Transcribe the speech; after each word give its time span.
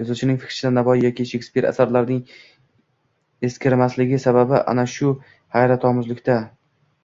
Yozuvchining 0.00 0.40
fikricha, 0.40 0.72
Navoiy 0.78 1.04
yoki 1.06 1.24
Shekspir 1.30 1.66
asarlarining 1.68 2.34
eskirmasligi 3.50 4.20
sababi 4.26 4.60
ana 4.74 4.86
shu 4.96 5.14
hayratomuzlikda 5.58 6.38